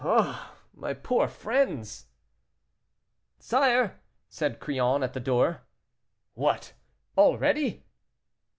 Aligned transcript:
Ah, 0.03 0.55
my 0.73 0.95
poor 0.95 1.27
friends!" 1.27 2.07
"Sire!" 3.37 4.01
said 4.29 4.59
Crillon, 4.59 5.03
at 5.03 5.13
the 5.13 5.19
door. 5.19 5.61
"What! 6.33 6.73
already?" 7.15 7.83